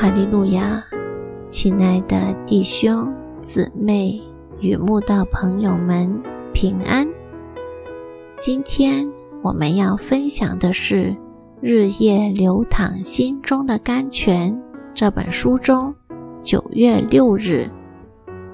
[0.00, 0.82] 哈利路亚，
[1.46, 4.18] 亲爱的弟兄姊妹
[4.58, 6.22] 与慕道朋友们
[6.54, 7.06] 平安。
[8.38, 9.12] 今天
[9.42, 11.04] 我们要分享的是
[11.60, 14.50] 《日夜流淌心中的甘泉》
[14.94, 15.94] 这本书中
[16.40, 17.68] 九月六日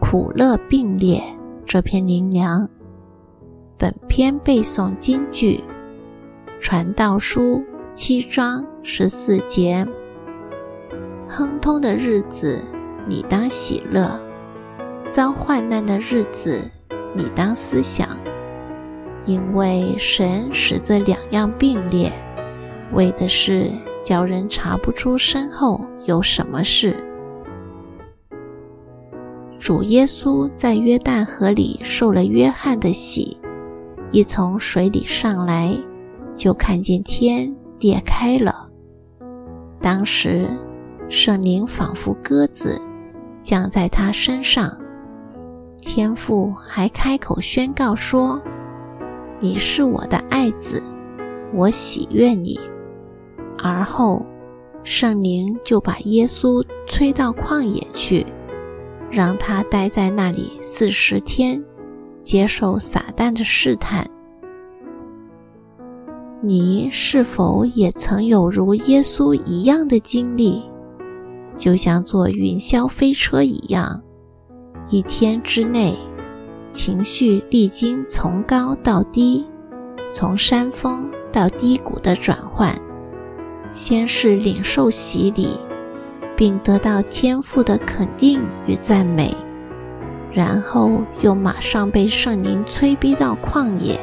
[0.00, 1.22] 苦乐并列
[1.64, 2.68] 这篇灵粮。
[3.78, 5.60] 本篇背诵金句：
[6.58, 7.62] 传道书
[7.94, 9.86] 七章十四节。
[11.28, 12.62] 亨通的日子，
[13.08, 14.18] 你当喜乐；
[15.10, 16.70] 遭患难的日子，
[17.14, 18.16] 你当思想。
[19.24, 22.12] 因为神使这两样并列，
[22.92, 23.70] 为的是
[24.00, 26.96] 叫人查不出身后有什么事。
[29.58, 33.36] 主耶稣在约旦河里受了约翰的洗，
[34.12, 35.76] 一从水里上来，
[36.32, 38.68] 就看见天裂开了。
[39.80, 40.48] 当时。
[41.08, 42.80] 圣灵仿佛鸽子
[43.40, 44.76] 降在他身上，
[45.80, 48.42] 天父还开口宣告说
[49.38, 50.82] ：“你是我的爱子，
[51.54, 52.58] 我喜悦你。”
[53.62, 54.26] 而后，
[54.82, 58.26] 圣灵就把耶稣催到旷野去，
[59.08, 61.64] 让他待在那里四十天，
[62.24, 64.10] 接受撒旦的试探。
[66.42, 70.64] 你是否也曾有如耶稣一样的经历？
[71.56, 74.02] 就像坐云霄飞车一样，
[74.90, 75.96] 一天之内，
[76.70, 79.46] 情绪历经从高到低，
[80.12, 82.78] 从山峰到低谷的转换。
[83.72, 85.58] 先是领受洗礼，
[86.36, 89.34] 并得到天赋的肯定与赞美，
[90.32, 93.98] 然后又马上被圣灵催逼到旷野，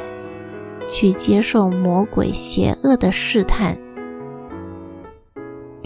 [0.88, 3.78] 去接受魔鬼邪恶的试探。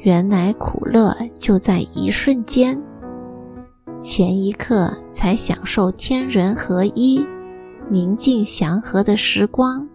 [0.04, 2.81] 原来苦乐就在一瞬间，
[3.98, 7.26] 前一刻才享受天人合一、
[7.91, 9.88] 宁静祥和的时光，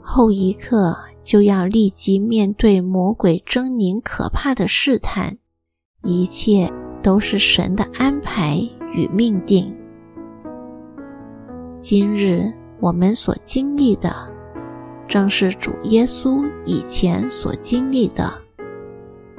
[0.00, 5.36] 后一刻就要立即面对魔鬼狰狞可怕的试探。
[6.02, 8.58] 一切都是神的安排
[8.94, 9.76] 与命定。
[11.78, 14.12] 今日我们所经历的，
[15.06, 18.41] 正是主耶稣以前所经历的。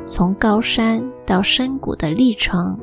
[0.05, 2.77] 从高山到深谷的历程。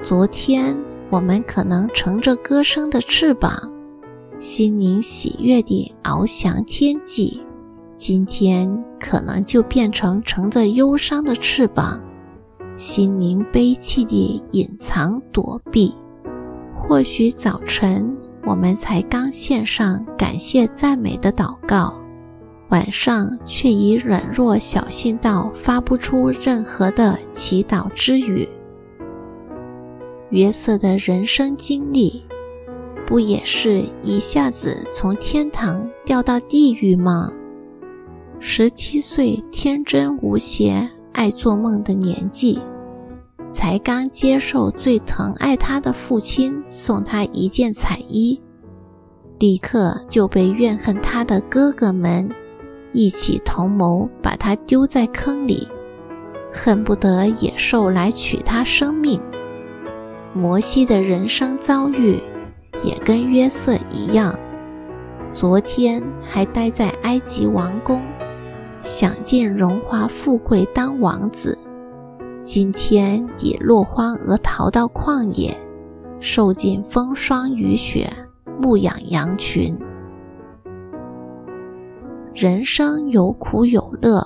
[0.00, 0.76] 昨天
[1.10, 3.72] 我们可能乘着歌声的翅膀，
[4.38, 7.40] 心灵喜悦地翱翔天际；
[7.96, 12.00] 今天可能就变成乘着忧伤的翅膀，
[12.76, 15.94] 心灵悲戚地隐藏躲避。
[16.72, 21.97] 或许早晨我们才刚献上感谢赞美的祷告。
[22.68, 28.46] 晚上却已软弱小心到发不出任何的祈祷之语。
[30.30, 32.22] 约瑟的人生经历，
[33.06, 37.32] 不也是一下子从天堂掉到地狱吗？
[38.38, 42.60] 十七岁天真无邪、爱做梦的年纪，
[43.50, 48.38] 才刚接受最疼爱他的父亲送他一件彩衣，
[49.38, 52.28] 立刻就被怨恨他的哥哥们。
[52.92, 55.68] 一起同谋把他丢在坑里，
[56.52, 59.20] 恨不得野兽来取他生命。
[60.34, 62.20] 摩西的人生遭遇
[62.82, 64.38] 也跟约瑟一样，
[65.32, 68.00] 昨天还待在埃及王宫，
[68.80, 71.58] 享尽荣华富贵当王子，
[72.42, 75.56] 今天已落荒而逃到旷野，
[76.20, 78.10] 受尽风霜雨雪，
[78.60, 79.76] 牧养羊群。
[82.40, 84.24] 人生有苦有乐，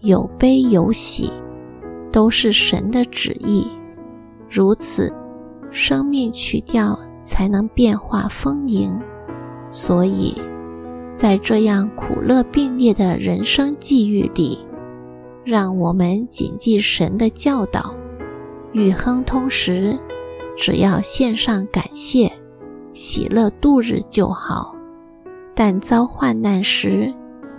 [0.00, 1.32] 有悲有喜，
[2.10, 3.64] 都是神的旨意。
[4.50, 5.14] 如此，
[5.70, 8.98] 生命曲调才能变化丰盈。
[9.70, 10.34] 所以，
[11.14, 14.58] 在这样苦乐并列的人生际遇里，
[15.44, 17.94] 让我们谨记神的教导：
[18.72, 19.96] 与亨通时，
[20.56, 22.32] 只要献上感谢，
[22.92, 24.74] 喜乐度日就好；
[25.54, 27.14] 但遭患难时，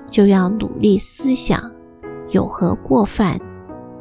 [0.10, 1.72] 就要努力思想，
[2.30, 3.40] 有何过犯，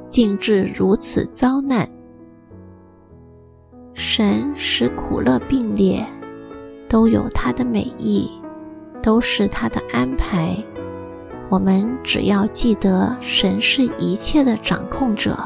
[0.08, 1.88] 竟至如此遭难？
[3.94, 6.06] 神使苦乐并列，
[6.88, 8.30] 都有他的美意，
[9.02, 10.56] 都是他的安排。
[11.50, 15.36] 我们只要记得，神是一切的掌控者，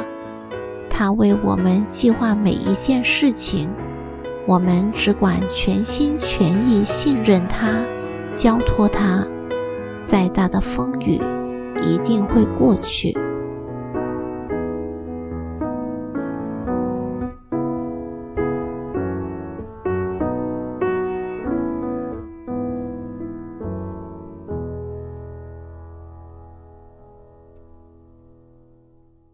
[0.91, 3.71] 他为我们计划每一件事情，
[4.47, 7.73] 我们只管全心全意信任他，
[8.33, 9.27] 交托他。
[10.05, 11.21] 再大的风雨，
[11.83, 13.17] 一定会过去。